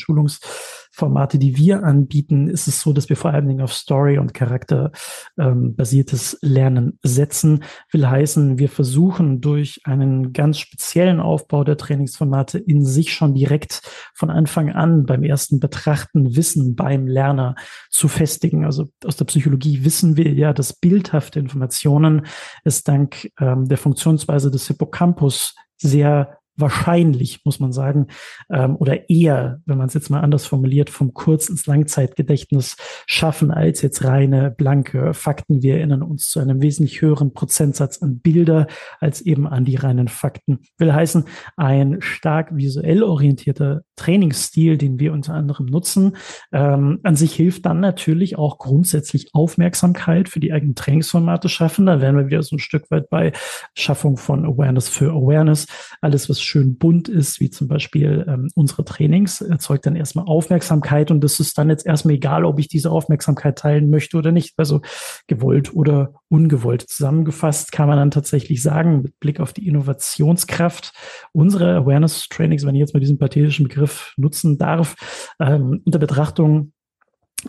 [0.99, 4.35] Schulungsformate, die wir anbieten, ist es so, dass wir vor allen Dingen auf Story- und
[4.35, 7.63] Charakterbasiertes ähm, Lernen setzen.
[7.93, 13.83] Will heißen, wir versuchen durch einen ganz speziellen Aufbau der Trainingsformate in sich schon direkt
[14.15, 17.55] von Anfang an beim ersten Betrachten Wissen beim Lerner
[17.91, 18.65] zu festigen.
[18.65, 22.27] Also aus der Psychologie wissen wir ja, dass bildhafte Informationen
[22.65, 28.09] es dank ähm, der Funktionsweise des Hippocampus sehr wahrscheinlich, muss man sagen,
[28.51, 33.51] ähm, oder eher, wenn man es jetzt mal anders formuliert, vom Kurz- ins Langzeitgedächtnis schaffen
[33.51, 35.63] als jetzt reine blanke Fakten.
[35.63, 38.67] Wir erinnern uns zu einem wesentlich höheren Prozentsatz an Bilder
[39.01, 40.61] als eben an die reinen Fakten.
[40.79, 41.25] Will heißen,
[41.57, 46.17] ein stark visuell orientierter Trainingsstil, den wir unter anderem nutzen.
[46.53, 51.87] Ähm, an sich hilft dann natürlich auch grundsätzlich Aufmerksamkeit für die eigenen Trainingsformate schaffen.
[51.87, 53.33] Da wären wir wieder so ein Stück weit bei
[53.75, 55.67] Schaffung von Awareness für Awareness.
[56.01, 61.11] Alles, was schön bunt ist, wie zum Beispiel ähm, unsere Trainings, erzeugt dann erstmal Aufmerksamkeit
[61.11, 64.55] und das ist dann jetzt erstmal egal, ob ich diese Aufmerksamkeit teilen möchte oder nicht.
[64.57, 64.81] Also
[65.27, 66.83] gewollt oder ungewollt.
[66.83, 70.93] Zusammengefasst kann man dann tatsächlich sagen, mit Blick auf die Innovationskraft
[71.33, 74.97] unserer Awareness-Trainings, wenn ich jetzt mal diesen pathetischen Begriff nutzen darf,
[75.41, 76.73] ähm, unter Betrachtung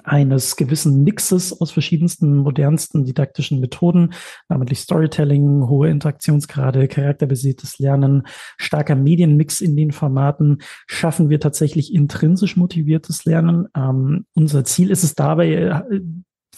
[0.03, 4.13] eines gewissen Mixes aus verschiedensten modernsten didaktischen Methoden,
[4.47, 12.55] namentlich Storytelling, hohe Interaktionsgrade, charakterbasiertes Lernen, starker Medienmix in den Formaten, schaffen wir tatsächlich intrinsisch
[12.55, 13.67] motiviertes Lernen.
[13.75, 16.01] Ähm, unser Ziel ist es dabei, äh,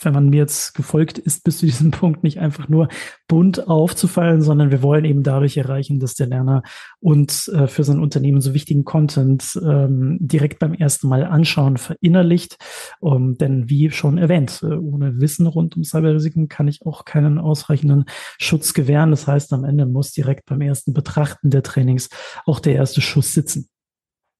[0.03, 2.87] wenn man mir jetzt gefolgt ist, bis zu diesem Punkt nicht einfach nur
[3.27, 6.63] bunt aufzufallen, sondern wir wollen eben dadurch erreichen, dass der Lerner
[6.99, 12.57] uns äh, für sein Unternehmen so wichtigen Content ähm, direkt beim ersten Mal anschauen verinnerlicht.
[12.99, 17.39] Um, denn wie schon erwähnt, äh, ohne Wissen rund um Cyberrisiken kann ich auch keinen
[17.39, 18.05] ausreichenden
[18.37, 19.11] Schutz gewähren.
[19.11, 22.09] Das heißt, am Ende muss direkt beim ersten Betrachten der Trainings
[22.45, 23.70] auch der erste Schuss sitzen.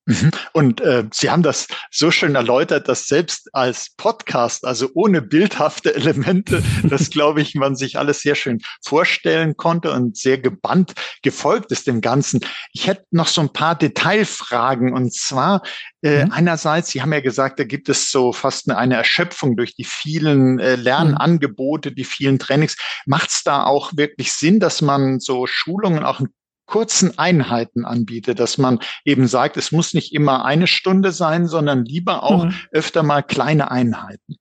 [0.06, 0.32] Mhm.
[0.54, 5.94] Und äh, Sie haben das so schön erläutert, dass selbst als Podcast, also ohne bildhafte
[5.96, 11.72] Elemente, das glaube ich, man sich alles sehr schön vorstellen konnte und sehr gebannt gefolgt
[11.72, 12.42] ist dem Ganzen.
[12.74, 15.62] Ich hätte noch so ein paar Detailfragen und zwar
[16.02, 16.32] äh, mhm.
[16.32, 19.84] einerseits, Sie haben ja gesagt, da gibt es so fast eine, eine Erschöpfung durch die
[19.84, 22.76] vielen äh, Lernangebote, die vielen Trainings.
[23.06, 26.30] Macht es da auch wirklich Sinn, dass man so Schulungen auch ein
[26.72, 31.84] kurzen Einheiten anbietet, dass man eben sagt, es muss nicht immer eine Stunde sein, sondern
[31.84, 32.54] lieber auch mhm.
[32.72, 34.38] öfter mal kleine Einheiten.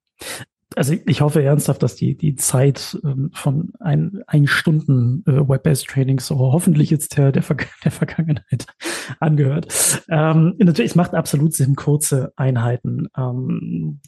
[0.76, 5.88] Also ich hoffe ernsthaft, dass die, die Zeit ähm, von ein, ein Stunden äh, Web-Based
[5.88, 8.66] Trainings so hoffentlich jetzt der, der, Ver der Vergangenheit
[9.18, 10.04] angehört.
[10.08, 14.00] Ähm, natürlich, es macht absolut Sinn, kurze Einheiten ähm,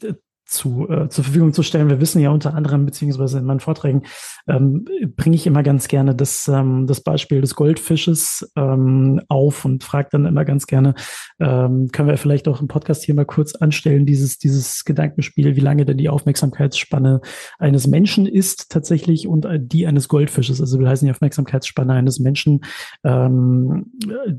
[0.45, 1.89] zu, äh, zur Verfügung zu stellen.
[1.89, 4.03] Wir wissen ja unter anderem, beziehungsweise in meinen Vorträgen
[4.47, 9.83] ähm, bringe ich immer ganz gerne das, ähm, das Beispiel des Goldfisches ähm, auf und
[9.83, 10.95] frage dann immer ganz gerne,
[11.39, 15.61] ähm, können wir vielleicht auch im Podcast hier mal kurz anstellen, dieses, dieses Gedankenspiel, wie
[15.61, 17.21] lange denn die Aufmerksamkeitsspanne
[17.57, 20.59] eines Menschen ist tatsächlich und äh, die eines Goldfisches.
[20.59, 22.61] Also wir heißen die Aufmerksamkeitsspanne eines Menschen,
[23.03, 23.91] ähm,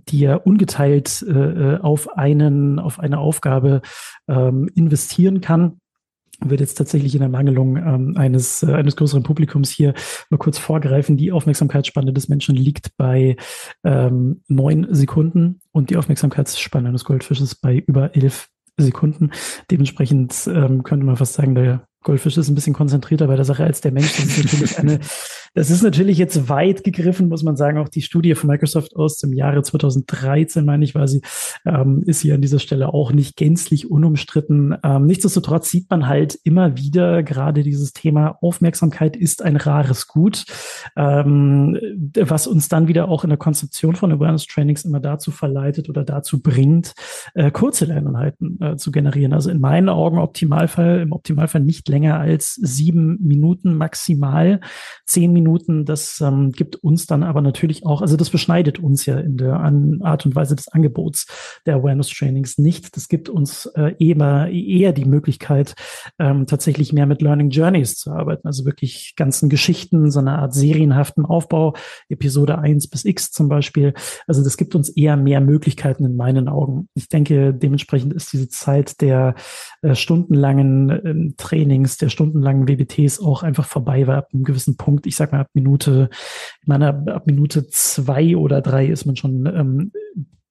[0.09, 3.81] die er ungeteilt äh, auf einen, auf eine Aufgabe
[4.29, 5.81] ähm, investieren kann
[6.51, 9.95] wird jetzt tatsächlich in der Mangelung ähm, eines, äh, eines größeren Publikums hier
[10.31, 11.17] mal kurz vorgreifen.
[11.17, 13.37] Die Aufmerksamkeitsspanne des Menschen liegt bei
[13.85, 19.31] ähm, neun Sekunden und die Aufmerksamkeitsspanne eines Goldfisches bei über elf Sekunden.
[19.71, 23.65] Dementsprechend ähm, könnte man fast sagen, der Goldfisch ist ein bisschen konzentrierter bei der Sache
[23.65, 24.17] als der Mensch.
[24.17, 25.01] Das ist natürlich eine,
[25.55, 27.79] das ist natürlich jetzt weit gegriffen, muss man sagen.
[27.79, 31.23] Auch die Studie von Microsoft aus dem Jahre 2013, meine ich, war sie,
[31.65, 34.77] ähm, ist hier an dieser Stelle auch nicht gänzlich unumstritten.
[34.83, 40.45] Ähm, nichtsdestotrotz sieht man halt immer wieder gerade dieses Thema Aufmerksamkeit ist ein rares Gut,
[40.97, 41.79] ähm,
[42.19, 46.03] was uns dann wieder auch in der Konzeption von Awareness Trainings immer dazu verleitet oder
[46.03, 46.95] dazu bringt,
[47.35, 49.33] äh, kurze Lerneinheiten äh, zu generieren.
[49.33, 54.61] Also in meinen Augen Optimalfall, im Optimalfall nicht länger als sieben Minuten maximal.
[55.07, 55.44] Zehn Minuten,
[55.85, 59.55] das ähm, gibt uns dann aber natürlich auch, also das beschneidet uns ja in der
[59.55, 61.27] Art und Weise des Angebots
[61.67, 62.97] der Awareness Trainings nicht.
[62.97, 65.75] Das gibt uns äh, eher, eher die Möglichkeit,
[66.19, 70.55] ähm, tatsächlich mehr mit Learning Journeys zu arbeiten, also wirklich ganzen Geschichten, so eine Art
[70.55, 71.75] serienhaften Aufbau,
[72.09, 73.95] Episode 1 bis X zum Beispiel.
[74.27, 76.89] Also das gibt uns eher mehr Möglichkeiten in meinen Augen.
[76.95, 79.35] Ich denke, dementsprechend ist diese Zeit der
[79.83, 84.77] äh, stundenlangen äh, Training Trainings, der stundenlangen WBTs auch einfach vorbei war ab einem gewissen
[84.77, 85.07] Punkt.
[85.07, 86.09] Ich sag mal ab Minute,
[86.61, 89.93] ich meine, ab Minute zwei oder drei ist man schon ähm,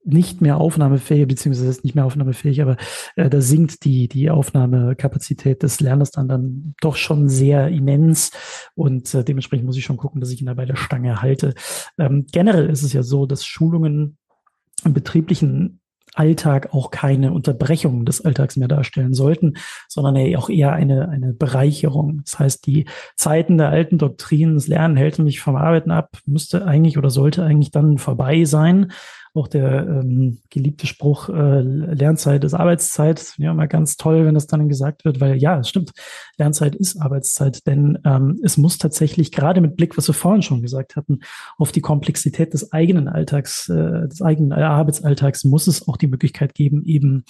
[0.06, 2.78] nicht mehr aufnahmefähig, beziehungsweise ist nicht mehr aufnahmefähig, aber
[3.16, 8.32] äh, da sinkt die, die Aufnahmekapazität des Lerners dann, dann doch schon sehr immens
[8.76, 11.54] und äh, dementsprechend muss ich schon gucken, dass ich ihn dabei der Stange halte.
[11.98, 14.18] Ähm, generell ist es ja so, dass Schulungen
[14.84, 15.80] im betrieblichen
[16.16, 19.54] Alltag auch keine Unterbrechung des Alltags mehr darstellen sollten,
[19.88, 22.22] sondern auch eher eine, eine Bereicherung.
[22.26, 26.66] Das heißt, die Zeiten der alten Doktrinen, das Lernen hält mich vom Arbeiten ab, müsste
[26.66, 28.92] eigentlich oder sollte eigentlich dann vorbei sein
[29.36, 33.34] auch der ähm, geliebte Spruch, äh, Lernzeit ist Arbeitszeit.
[33.38, 35.92] Ja, mal ganz toll, wenn das dann gesagt wird, weil ja, es stimmt,
[36.38, 40.62] Lernzeit ist Arbeitszeit, denn ähm, es muss tatsächlich gerade mit Blick, was wir vorhin schon
[40.62, 41.22] gesagt hatten,
[41.58, 46.54] auf die Komplexität des eigenen Alltags, äh, des eigenen Arbeitsalltags muss es auch die Möglichkeit
[46.54, 47.24] geben, eben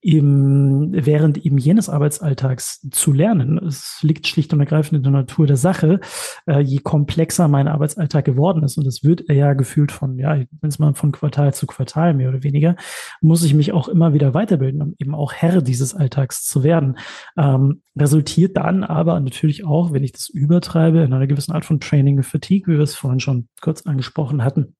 [0.00, 3.58] eben während eben jenes Arbeitsalltags zu lernen.
[3.58, 5.98] Es liegt schlicht und ergreifend in der Natur der Sache,
[6.46, 10.68] äh, je komplexer mein Arbeitsalltag geworden ist und das wird ja gefühlt von, ja, wenn
[10.68, 12.76] es mal von Quartal Quartal zu Quartal mehr oder weniger,
[13.20, 16.98] muss ich mich auch immer wieder weiterbilden, um eben auch Herr dieses Alltags zu werden.
[17.36, 21.80] Ähm, resultiert dann aber natürlich auch, wenn ich das übertreibe, in einer gewissen Art von
[21.80, 24.74] Training Fatigue, wie wir es vorhin schon kurz angesprochen hatten.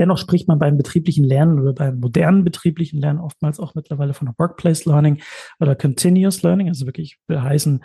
[0.00, 4.32] Dennoch spricht man beim betrieblichen Lernen oder beim modernen betrieblichen Lernen oftmals auch mittlerweile von
[4.36, 5.20] Workplace Learning
[5.60, 7.84] oder Continuous Learning, also wirklich heißen,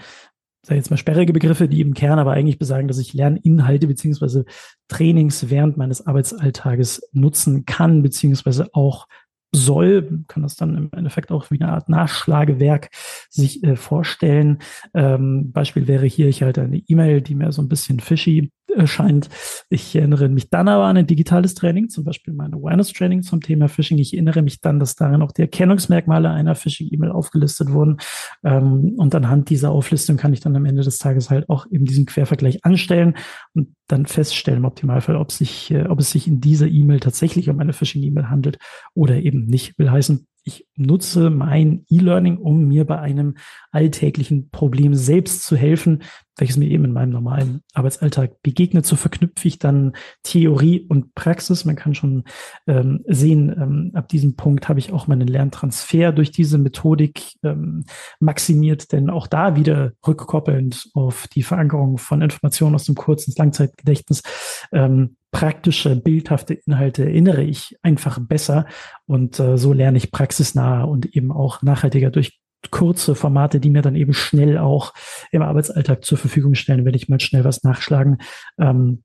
[0.63, 4.45] sage jetzt mal sperrige Begriffe, die im Kern aber eigentlich besagen, dass ich Lerninhalte beziehungsweise
[4.87, 9.07] Trainings während meines Arbeitsalltages nutzen kann, beziehungsweise auch
[9.51, 12.89] soll, kann das dann im Endeffekt auch wie eine Art Nachschlagewerk
[13.29, 14.59] sich äh, vorstellen.
[14.93, 19.29] Ähm, Beispiel wäre hier, ich halte eine E-Mail, die mir so ein bisschen fishy erscheint.
[19.69, 23.67] Ich erinnere mich dann aber an ein digitales Training, zum Beispiel mein Awareness-Training zum Thema
[23.67, 23.97] Phishing.
[23.97, 27.97] Ich erinnere mich dann, dass darin auch die Erkennungsmerkmale einer Phishing-E-Mail aufgelistet wurden.
[28.43, 31.85] Ähm, und anhand dieser Auflistung kann ich dann am Ende des Tages halt auch eben
[31.85, 33.15] diesen Quervergleich anstellen
[33.53, 37.49] und dann feststellen im Optimalfall, ob sich, äh, ob es sich in dieser E-Mail tatsächlich
[37.49, 38.57] um eine Phishing-E-Mail handelt
[38.93, 39.77] oder eben nicht.
[39.77, 43.35] Will heißen, ich nutze mein E-Learning, um mir bei einem
[43.71, 46.01] alltäglichen Problem selbst zu helfen,
[46.37, 48.85] welches mir eben in meinem normalen Arbeitsalltag begegnet.
[48.85, 51.65] So verknüpfe ich dann Theorie und Praxis.
[51.65, 52.23] Man kann schon
[52.65, 57.83] ähm, sehen, ähm, ab diesem Punkt habe ich auch meinen Lerntransfer durch diese Methodik ähm,
[58.19, 63.37] maximiert, denn auch da wieder rückkoppelnd auf die Verankerung von Informationen aus dem Kurz- ins
[63.37, 64.23] Langzeitgedächtnis.
[64.71, 68.65] Ähm, praktische, bildhafte Inhalte erinnere ich einfach besser
[69.05, 72.39] und äh, so lerne ich praxisnah und eben auch nachhaltiger durch
[72.71, 74.93] kurze Formate, die mir dann eben schnell auch
[75.31, 78.17] im Arbeitsalltag zur Verfügung stellen, wenn ich mal schnell was nachschlagen
[78.59, 79.03] ähm,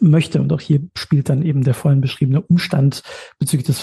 [0.00, 0.40] möchte.
[0.40, 3.02] Und auch hier spielt dann eben der vorhin beschriebene Umstand
[3.38, 3.80] bezüglich des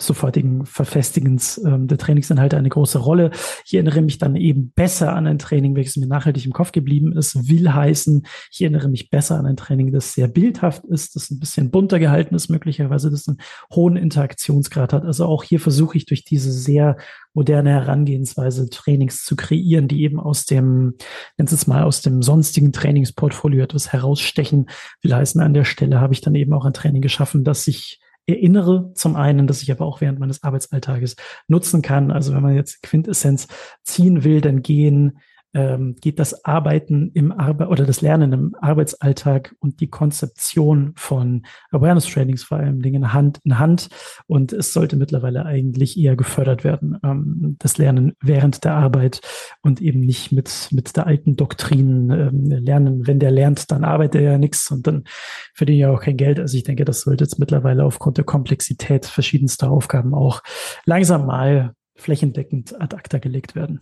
[0.00, 3.30] sofortigen Verfestigens ähm, der Trainingsinhalte eine große Rolle.
[3.64, 7.12] Ich erinnere mich dann eben besser an ein Training, welches mir nachhaltig im Kopf geblieben
[7.12, 11.30] ist, will heißen, ich erinnere mich besser an ein Training, das sehr bildhaft ist, das
[11.30, 13.38] ein bisschen bunter gehalten ist, möglicherweise das einen
[13.74, 15.04] hohen Interaktionsgrad hat.
[15.04, 16.96] Also auch hier versuche ich durch diese sehr
[17.34, 20.94] moderne Herangehensweise Trainings zu kreieren, die eben aus dem,
[21.36, 24.66] nennt es mal, aus dem sonstigen Trainingsportfolio etwas herausstechen.
[25.02, 28.00] Will heißen, an der Stelle habe ich dann eben auch ein Training geschaffen, das sich
[28.28, 32.10] erinnere zum einen, dass ich aber auch während meines Arbeitsalltages nutzen kann.
[32.10, 33.48] Also wenn man jetzt Quintessenz
[33.82, 35.18] ziehen will, dann gehen
[35.54, 41.46] ähm, geht das Arbeiten im Arbeit oder das Lernen im Arbeitsalltag und die Konzeption von
[41.70, 43.88] Awareness Trainings vor allem Dingen Hand in Hand.
[44.26, 49.20] Und es sollte mittlerweile eigentlich eher gefördert werden, ähm, das Lernen während der Arbeit
[49.62, 53.06] und eben nicht mit, mit der alten Doktrin ähm, lernen.
[53.06, 55.04] Wenn der lernt, dann arbeitet er ja nichts und dann
[55.54, 56.38] verdient er auch kein Geld.
[56.38, 60.42] Also ich denke, das sollte jetzt mittlerweile aufgrund der Komplexität verschiedenster Aufgaben auch
[60.84, 63.80] langsam mal flächendeckend ad acta gelegt werden.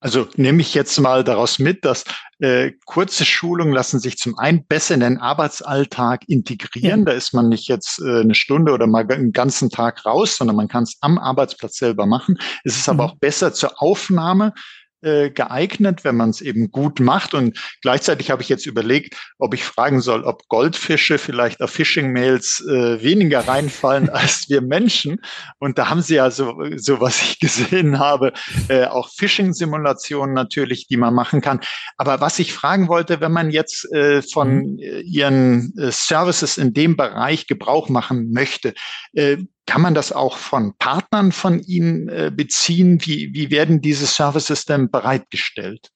[0.00, 2.04] Also nehme ich jetzt mal daraus mit, dass
[2.38, 7.00] äh, kurze Schulungen lassen sich zum einen besser in den Arbeitsalltag integrieren.
[7.00, 7.06] Ja.
[7.06, 10.54] Da ist man nicht jetzt äh, eine Stunde oder mal einen ganzen Tag raus, sondern
[10.54, 12.38] man kann es am Arbeitsplatz selber machen.
[12.62, 12.94] Es ist mhm.
[12.94, 14.54] aber auch besser zur Aufnahme
[15.02, 17.34] äh, geeignet, wenn man es eben gut macht.
[17.34, 22.66] Und gleichzeitig habe ich jetzt überlegt, ob ich fragen soll, ob Goldfische vielleicht auf Phishing-Mails
[22.68, 25.20] äh, weniger reinfallen als wir Menschen.
[25.58, 28.32] Und da haben sie ja so, so was ich gesehen habe,
[28.68, 31.60] äh, auch Phishing-Simulationen natürlich, die man machen kann.
[31.96, 34.78] Aber was ich fragen wollte, wenn man jetzt äh, von.
[34.78, 38.74] Äh, ihren äh, Services in dem Bereich Gebrauch machen möchte,
[39.12, 43.00] äh, kann man das auch von Partnern von Ihnen äh, beziehen?
[43.02, 45.90] Wie, wie werden diese Services denn bereitgestellt?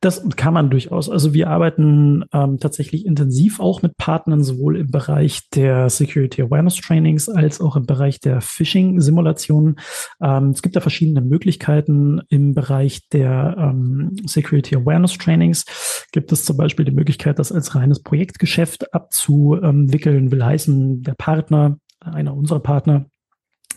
[0.00, 1.08] Das kann man durchaus.
[1.08, 6.76] Also wir arbeiten ähm, tatsächlich intensiv auch mit Partnern, sowohl im Bereich der Security Awareness
[6.76, 9.78] Trainings als auch im Bereich der Phishing-Simulationen.
[10.22, 12.20] Ähm, es gibt da verschiedene Möglichkeiten.
[12.28, 15.64] Im Bereich der ähm, Security Awareness Trainings
[16.12, 20.30] gibt es zum Beispiel die Möglichkeit, das als reines Projektgeschäft abzuwickeln.
[20.30, 23.06] Will heißen, der Partner einer unserer Partner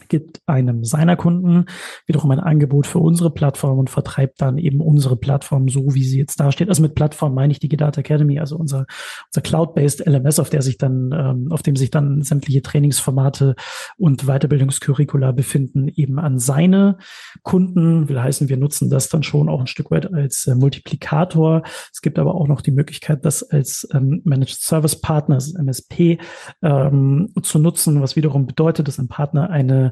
[0.08, 1.66] gibt einem seiner Kunden
[2.06, 6.20] wiederum ein Angebot für unsere Plattform und vertreibt dann eben unsere Plattform so, wie sie
[6.20, 6.70] jetzt dasteht.
[6.70, 8.86] Also mit Plattform meine ich die Data Academy, also unser,
[9.28, 13.56] unser Cloud-based LMS, auf der sich dann, ähm, auf dem sich dann sämtliche Trainingsformate
[13.98, 16.98] und Weiterbildungskurricula befinden, eben an seine
[17.44, 18.10] Kunden.
[18.10, 21.64] Will heißen, wir nutzen das dann schon auch ein Stück weit als äh, Multiplikator.
[21.94, 26.18] Es gibt aber auch noch die Möglichkeit, das als ähm, Managed Service Partner, also MSP,
[26.62, 29.92] ähm, zu nutzen, was wiederum bedeutet, dass ein Partner eine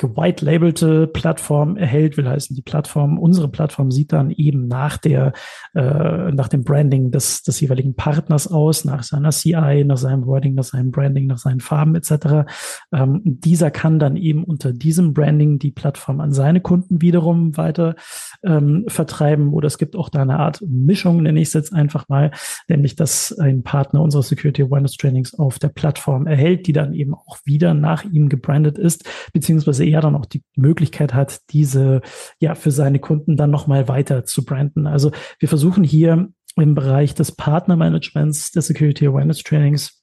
[0.00, 5.34] gewhite-labelte Plattform erhält, will heißen, die Plattform, unsere Plattform sieht dann eben nach der,
[5.74, 10.54] äh, nach dem Branding des, des jeweiligen Partners aus, nach seiner CI, nach seinem Wording,
[10.54, 12.48] nach seinem Branding, nach seinen Farben etc.
[12.92, 17.94] Ähm, dieser kann dann eben unter diesem Branding die Plattform an seine Kunden wiederum weiter
[18.42, 19.52] ähm, vertreiben.
[19.52, 22.30] Oder es gibt auch da eine Art Mischung, nenne ich es jetzt einfach mal,
[22.68, 27.14] nämlich dass ein Partner unserer Security Awareness Trainings auf der Plattform erhält, die dann eben
[27.14, 32.00] auch wieder nach ihm gebrandet ist, beziehungsweise er dann auch die Möglichkeit hat, diese
[32.38, 34.86] ja für seine Kunden dann nochmal weiter zu branden.
[34.86, 39.99] Also wir versuchen hier im Bereich des Partnermanagements, der Security Awareness Trainings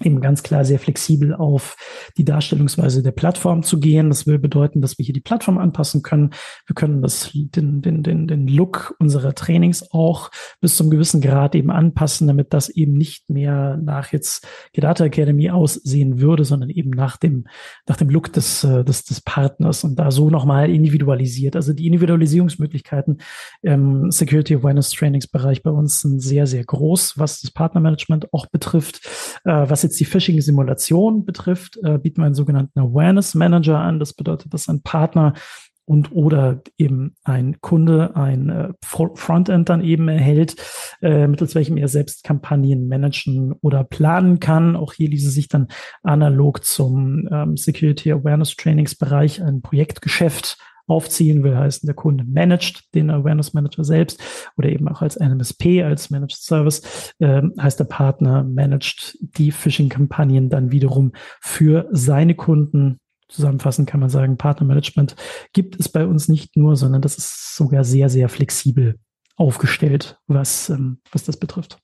[0.00, 1.76] eben ganz klar sehr flexibel auf
[2.16, 4.08] die Darstellungsweise der Plattform zu gehen.
[4.08, 6.30] Das will bedeuten, dass wir hier die Plattform anpassen können.
[6.66, 11.54] Wir können das, den, den, den, den Look unserer Trainings auch bis zum gewissen Grad
[11.54, 16.90] eben anpassen, damit das eben nicht mehr nach jetzt Gedata Academy aussehen würde, sondern eben
[16.90, 17.46] nach dem,
[17.86, 21.54] nach dem Look des, äh, des, des Partners und da so nochmal individualisiert.
[21.54, 23.20] Also die Individualisierungsmöglichkeiten
[23.60, 29.06] im Security Awareness Trainingsbereich bei uns sind sehr, sehr groß, was das Partnermanagement auch betrifft,
[29.44, 29.50] äh,
[29.82, 33.98] jetzt die Phishing-Simulation betrifft, äh, bieten wir einen sogenannten Awareness Manager an.
[33.98, 35.34] Das bedeutet, dass ein Partner
[35.84, 40.56] und oder eben ein Kunde ein äh, Frontend dann eben erhält,
[41.02, 44.76] äh, mittels welchem er selbst Kampagnen managen oder planen kann.
[44.76, 45.68] Auch hier ließe sich dann
[46.02, 53.10] analog zum ähm, Security Awareness Trainingsbereich ein Projektgeschäft aufziehen will, heißen der Kunde managt den
[53.10, 54.20] Awareness Manager selbst
[54.56, 60.50] oder eben auch als NMSP, als Managed Service, äh, heißt der Partner managt die Phishing-Kampagnen
[60.50, 62.98] dann wiederum für seine Kunden.
[63.28, 65.16] Zusammenfassend kann man sagen, Partnermanagement
[65.52, 68.98] gibt es bei uns nicht nur, sondern das ist sogar sehr, sehr flexibel
[69.36, 71.78] aufgestellt, was, ähm, was das betrifft.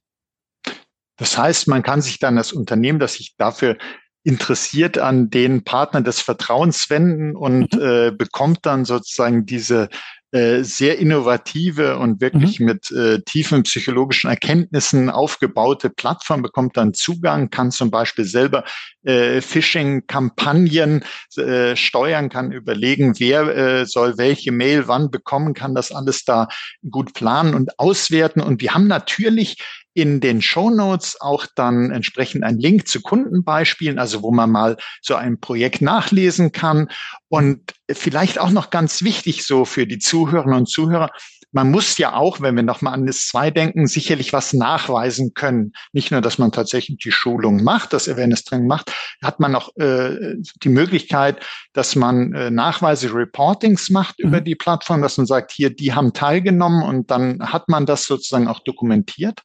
[1.16, 3.76] Das heißt, man kann sich dann als Unternehmen, das sich dafür
[4.24, 7.80] interessiert an den Partner des Vertrauens wenden und mhm.
[7.80, 9.88] äh, bekommt dann sozusagen diese
[10.30, 12.66] äh, sehr innovative und wirklich mhm.
[12.66, 18.64] mit äh, tiefen psychologischen Erkenntnissen aufgebaute Plattform, bekommt dann Zugang, kann zum Beispiel selber
[19.04, 21.02] äh, Phishing-Kampagnen
[21.38, 26.48] äh, steuern, kann überlegen, wer äh, soll welche Mail wann bekommen, kann das alles da
[26.90, 28.42] gut planen und auswerten.
[28.42, 29.56] Und wir haben natürlich
[29.98, 34.76] in den Show Notes auch dann entsprechend ein Link zu Kundenbeispielen, also wo man mal
[35.02, 36.88] so ein Projekt nachlesen kann.
[37.28, 41.10] Und vielleicht auch noch ganz wichtig so für die Zuhörerinnen und Zuhörer,
[41.50, 45.72] man muss ja auch, wenn wir nochmal an das 2 denken, sicherlich was nachweisen können.
[45.92, 48.92] Nicht nur, dass man tatsächlich die Schulung macht, das Awareness Training macht,
[49.24, 54.28] hat man auch äh, die Möglichkeit, dass man äh, Nachweise, Reportings macht mhm.
[54.28, 58.04] über die Plattform, dass man sagt, hier, die haben teilgenommen und dann hat man das
[58.04, 59.40] sozusagen auch dokumentiert.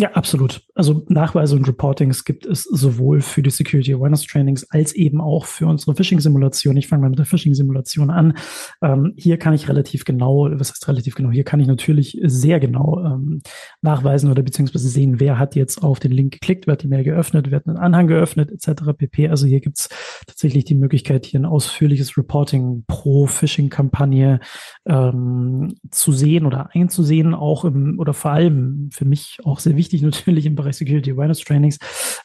[0.00, 0.62] Ja, absolut.
[0.76, 5.44] Also Nachweise und Reportings gibt es sowohl für die Security Awareness Trainings als eben auch
[5.44, 6.76] für unsere Phishing-Simulation.
[6.76, 8.34] Ich fange mal mit der Phishing-Simulation an.
[8.80, 12.60] Ähm, hier kann ich relativ genau, was heißt relativ genau, hier kann ich natürlich sehr
[12.60, 13.42] genau ähm,
[13.82, 17.02] nachweisen oder beziehungsweise sehen, wer hat jetzt auf den Link geklickt, wer hat die Mail
[17.02, 18.92] geöffnet, wer hat einen Anhang geöffnet, etc.
[18.96, 19.30] pp.
[19.30, 19.88] Also hier gibt's
[20.28, 24.38] tatsächlich die Möglichkeit, hier ein ausführliches Reporting pro Phishing-Kampagne
[24.86, 29.87] ähm, zu sehen oder einzusehen, auch im, oder vor allem für mich auch sehr wichtig,
[29.88, 31.78] wichtig natürlich im Bereich Security Awareness Trainings,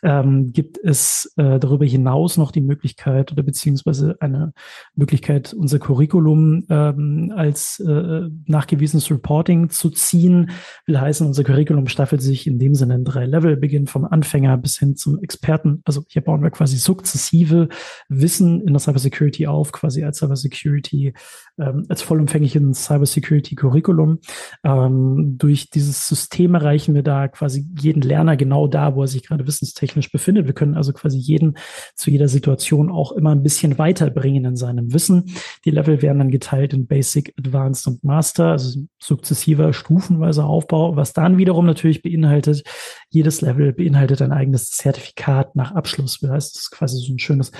[0.03, 4.53] ähm, gibt es äh, darüber hinaus noch die Möglichkeit oder beziehungsweise eine
[4.95, 10.51] Möglichkeit, unser Curriculum ähm, als äh, nachgewiesenes Reporting zu ziehen.
[10.85, 14.57] Will heißen, unser Curriculum staffelt sich in dem Sinne in drei Level, beginnt vom Anfänger
[14.57, 15.81] bis hin zum Experten.
[15.85, 17.69] Also hier bauen wir quasi sukzessive
[18.09, 21.13] Wissen in der Cybersecurity auf, quasi als Cybersecurity,
[21.57, 24.19] ähm, als vollumfängliches Cybersecurity Curriculum.
[24.63, 29.07] Ähm, durch dieses System erreichen wir da quasi quasi jeden Lerner genau da, wo er
[29.07, 30.47] sich gerade wissenstechnisch befindet.
[30.47, 31.57] Wir können also quasi jeden
[31.95, 35.31] zu jeder Situation auch immer ein bisschen weiterbringen in seinem Wissen.
[35.65, 41.13] Die Level werden dann geteilt in Basic, Advanced und Master, also sukzessiver, stufenweiser Aufbau, was
[41.13, 42.63] dann wiederum natürlich beinhaltet,
[43.09, 46.19] jedes Level beinhaltet ein eigenes Zertifikat nach Abschluss.
[46.19, 47.51] Das heißt, es ist quasi so ein schönes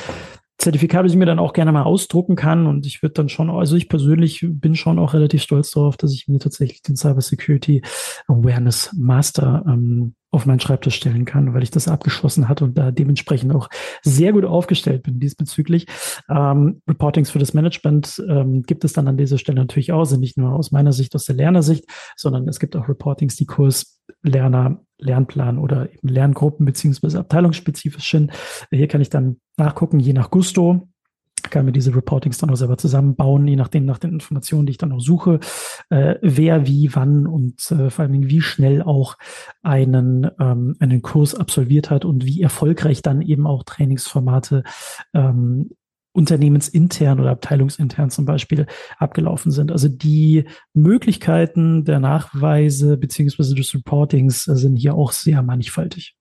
[0.57, 2.67] Zertifikat, das ich mir dann auch gerne mal ausdrucken kann.
[2.67, 6.13] Und ich würde dann schon, also ich persönlich bin schon auch relativ stolz darauf, dass
[6.13, 7.81] ich mir tatsächlich den Cyber Security
[8.27, 12.91] Awareness Master ähm, auf meinen Schreibtisch stellen kann, weil ich das abgeschlossen hatte und da
[12.91, 13.69] dementsprechend auch
[14.01, 15.85] sehr gut aufgestellt bin diesbezüglich.
[16.27, 20.21] Ähm, Reportings für das Management ähm, gibt es dann an dieser Stelle natürlich auch, sind
[20.21, 21.85] nicht nur aus meiner Sicht, aus der Lernersicht,
[22.15, 28.31] sondern es gibt auch Reportings, die Kurslerner Lernplan oder eben Lerngruppen beziehungsweise abteilungsspezifisch sind.
[28.71, 30.87] Hier kann ich dann nachgucken, je nach Gusto,
[31.49, 34.77] kann mir diese Reportings dann auch selber zusammenbauen, je nachdem, nach den Informationen, die ich
[34.77, 35.39] dann auch suche,
[35.89, 39.17] äh, wer, wie, wann und äh, vor allem wie schnell auch
[39.61, 44.63] einen, ähm, einen Kurs absolviert hat und wie erfolgreich dann eben auch Trainingsformate
[45.13, 45.71] ähm,
[46.13, 49.71] unternehmensintern oder abteilungsintern zum Beispiel abgelaufen sind.
[49.71, 56.15] Also die Möglichkeiten der Nachweise beziehungsweise des Reportings sind hier auch sehr mannigfaltig.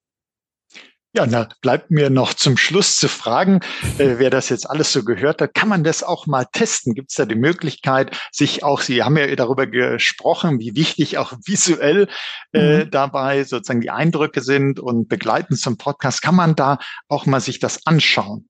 [1.15, 3.61] Ja, da bleibt mir noch zum Schluss zu fragen,
[3.99, 6.95] äh, wer das jetzt alles so gehört hat, kann man das auch mal testen?
[6.95, 11.35] Gibt es da die Möglichkeit, sich auch, Sie haben ja darüber gesprochen, wie wichtig auch
[11.45, 12.09] visuell
[12.55, 12.91] äh, mhm.
[12.91, 16.79] dabei sozusagen die Eindrücke sind und begleitend zum Podcast, kann man da
[17.09, 18.49] auch mal sich das anschauen?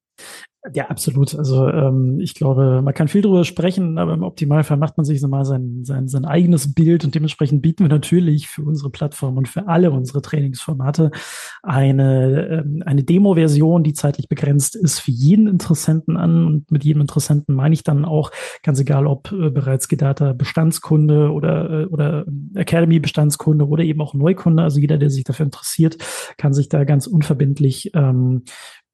[0.74, 1.34] Ja, absolut.
[1.34, 5.20] Also ähm, ich glaube, man kann viel darüber sprechen, aber im Optimalfall macht man sich
[5.20, 9.38] so mal sein, sein, sein eigenes Bild und dementsprechend bieten wir natürlich für unsere Plattform
[9.38, 11.10] und für alle unsere Trainingsformate
[11.64, 16.46] eine, ähm, eine Demo-Version, die zeitlich begrenzt ist, für jeden Interessenten an.
[16.46, 18.30] Und mit jedem Interessenten meine ich dann auch,
[18.62, 24.62] ganz egal, ob äh, bereits gedater Bestandskunde oder, äh, oder Academy-Bestandskunde oder eben auch Neukunde.
[24.62, 25.96] Also jeder, der sich dafür interessiert,
[26.38, 28.44] kann sich da ganz unverbindlich ähm,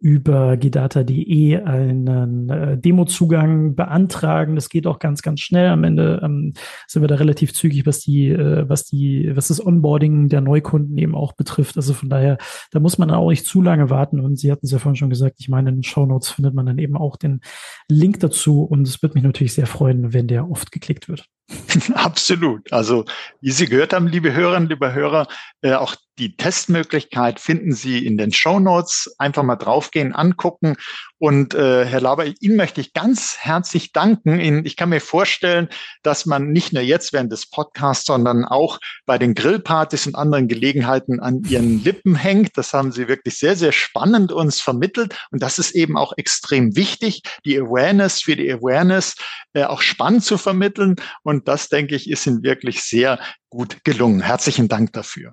[0.01, 4.55] über gidata.de einen äh, Demo-Zugang beantragen.
[4.55, 5.69] Das geht auch ganz, ganz schnell.
[5.71, 6.55] Am Ende ähm,
[6.87, 10.97] sind wir da relativ zügig, was die, äh, was die, was das Onboarding der Neukunden
[10.99, 11.77] eben auch betrifft.
[11.77, 12.39] Also von daher,
[12.71, 14.21] da muss man auch nicht zu lange warten.
[14.21, 16.67] Und Sie hatten es ja vorhin schon gesagt, ich meine, in den Show findet man
[16.67, 17.41] dann eben auch den
[17.89, 18.63] Link dazu.
[18.63, 21.27] Und es wird mich natürlich sehr freuen, wenn der oft geklickt wird.
[21.95, 22.73] Absolut.
[22.73, 23.05] Also,
[23.41, 25.27] wie Sie gehört haben, liebe Hörerinnen, liebe Hörer,
[25.63, 29.15] äh, auch die Testmöglichkeit finden Sie in den Show Notes.
[29.19, 30.77] Einfach mal draufgehen, angucken.
[31.19, 34.65] Und äh, Herr Laber, Ihnen möchte ich ganz herzlich danken.
[34.65, 35.69] Ich kann mir vorstellen,
[36.03, 40.49] dass man nicht nur jetzt während des Podcasts, sondern auch bei den Grillpartys und anderen
[40.49, 42.57] Gelegenheiten an Ihren Lippen hängt.
[42.57, 45.17] Das haben Sie wirklich sehr, sehr spannend uns vermittelt.
[45.31, 49.17] Und das ist eben auch extrem wichtig, die Awareness für die Awareness
[49.55, 50.97] äh, auch spannend zu vermitteln.
[51.23, 53.19] Und das, denke ich, ist Ihnen wirklich sehr
[53.51, 54.21] gut gelungen.
[54.21, 55.33] Herzlichen Dank dafür.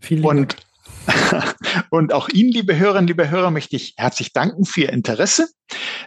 [0.00, 0.56] Vielen und, Dank.
[1.90, 5.48] und auch Ihnen, liebe Hörerinnen, liebe Hörer, möchte ich herzlich danken für Ihr Interesse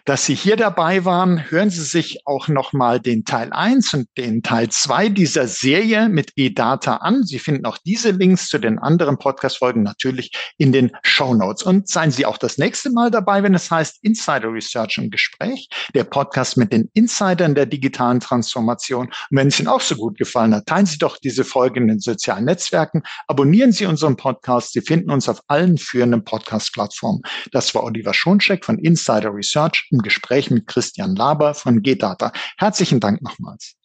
[0.06, 1.50] dass Sie hier dabei waren.
[1.50, 6.32] Hören Sie sich auch nochmal den Teil 1 und den Teil 2 dieser Serie mit
[6.36, 7.24] eData an.
[7.24, 11.64] Sie finden auch diese Links zu den anderen Podcast-Folgen natürlich in den Show Notes.
[11.64, 15.70] Und seien Sie auch das nächste Mal dabei, wenn es heißt Insider Research im Gespräch,
[15.94, 19.08] der Podcast mit den Insidern der digitalen Transformation.
[19.08, 21.88] Und wenn es Ihnen auch so gut gefallen hat, teilen Sie doch diese Folge in
[21.88, 24.74] den sozialen Netzwerken, abonnieren Sie unseren Podcast.
[24.74, 27.22] Sie finden uns auf allen führenden Podcast-Plattformen.
[27.54, 32.34] Das war Oliver Schoncheck von Insider Research im Gespräch mit Christian Laber von GData.
[32.58, 33.78] Herzlichen Dank nochmals.